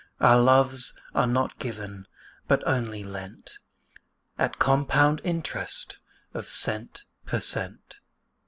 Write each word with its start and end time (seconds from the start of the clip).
Our 0.19 0.41
loves 0.41 0.95
are 1.13 1.27
not 1.27 1.59
given, 1.59 2.07
but 2.47 2.65
only 2.67 3.03
lent, 3.03 3.59
At 4.35 4.57
compound 4.57 5.21
interest 5.23 5.99
of 6.33 6.49
cent 6.49 7.05
per 7.27 7.39
cent. 7.39 7.99